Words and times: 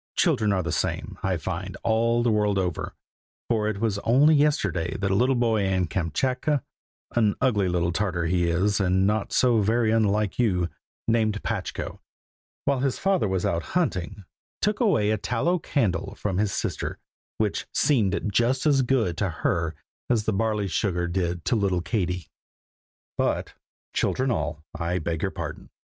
Children 0.15 0.51
are 0.51 0.63
the 0.63 0.71
same, 0.71 1.19
I 1.21 1.37
find, 1.37 1.77
all 1.83 2.23
the 2.23 2.31
world 2.31 2.57
over, 2.57 2.95
for 3.47 3.67
it 3.67 3.77
was 3.79 3.99
only 3.99 4.33
yesterday 4.33 4.97
that 4.97 5.11
a 5.11 5.15
little 5.15 5.35
boy 5.35 5.61
in 5.63 5.85
Kamschatka 5.85 6.63
(an 7.11 7.35
ugly 7.39 7.67
little 7.67 7.91
Tartar 7.91 8.25
he 8.25 8.45
is, 8.49 8.79
and 8.79 9.05
not 9.05 9.31
so 9.31 9.61
very 9.61 9.91
unlike 9.91 10.39
you), 10.39 10.69
named 11.07 11.43
Patchko, 11.43 11.99
while 12.65 12.79
his 12.79 12.97
father 12.97 13.27
was 13.27 13.45
out 13.45 13.61
hunting, 13.77 14.23
took 14.59 14.79
away 14.79 15.11
a 15.11 15.19
tallow 15.19 15.59
candle 15.59 16.15
from 16.15 16.39
his 16.39 16.51
sister, 16.51 16.97
which 17.37 17.67
seemed 17.71 18.27
just 18.33 18.65
as 18.65 18.81
good 18.81 19.15
to 19.17 19.29
her 19.29 19.75
as 20.09 20.23
the 20.25 20.33
barley 20.33 20.67
sugar 20.67 21.07
did 21.07 21.45
to 21.45 21.55
little 21.55 21.83
Katie. 21.83 22.31
But, 23.19 23.53
children 23.93 24.31
all, 24.31 24.63
I 24.73 24.97
beg 24.97 25.21
your 25.21 25.29
pardon! 25.29 25.69